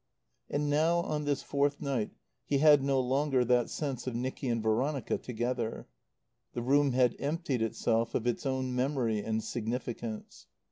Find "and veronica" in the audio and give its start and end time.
4.49-5.19